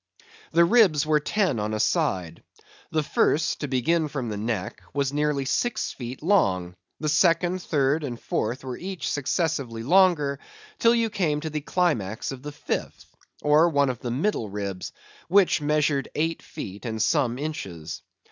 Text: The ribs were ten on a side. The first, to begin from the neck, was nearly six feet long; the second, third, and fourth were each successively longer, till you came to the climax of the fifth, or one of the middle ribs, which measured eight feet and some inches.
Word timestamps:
The 0.51 0.65
ribs 0.65 1.05
were 1.05 1.19
ten 1.19 1.59
on 1.59 1.75
a 1.75 1.79
side. 1.79 2.41
The 2.89 3.03
first, 3.03 3.59
to 3.59 3.67
begin 3.67 4.07
from 4.07 4.29
the 4.29 4.35
neck, 4.35 4.81
was 4.95 5.13
nearly 5.13 5.45
six 5.45 5.91
feet 5.91 6.23
long; 6.23 6.73
the 6.99 7.07
second, 7.07 7.61
third, 7.61 8.03
and 8.03 8.19
fourth 8.19 8.63
were 8.63 8.79
each 8.79 9.11
successively 9.11 9.83
longer, 9.83 10.39
till 10.79 10.95
you 10.95 11.11
came 11.11 11.39
to 11.41 11.51
the 11.51 11.61
climax 11.61 12.31
of 12.31 12.41
the 12.41 12.51
fifth, 12.51 13.15
or 13.43 13.69
one 13.69 13.91
of 13.91 13.99
the 13.99 14.09
middle 14.09 14.49
ribs, 14.49 14.91
which 15.27 15.61
measured 15.61 16.09
eight 16.15 16.41
feet 16.41 16.83
and 16.83 16.99
some 16.99 17.37
inches. 17.37 18.01